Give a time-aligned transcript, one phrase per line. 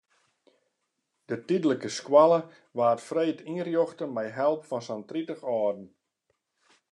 [1.31, 2.39] De tydlike skoalle
[2.79, 5.87] waard freed ynrjochte mei help fan sa'n tritich âlden.